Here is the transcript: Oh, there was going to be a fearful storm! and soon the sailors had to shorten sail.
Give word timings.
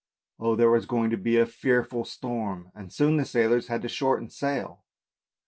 Oh, 0.39 0.55
there 0.55 0.71
was 0.71 0.87
going 0.87 1.11
to 1.11 1.15
be 1.15 1.37
a 1.37 1.45
fearful 1.45 2.05
storm! 2.05 2.71
and 2.73 2.91
soon 2.91 3.17
the 3.17 3.23
sailors 3.23 3.67
had 3.67 3.83
to 3.83 3.87
shorten 3.87 4.31
sail. 4.31 4.83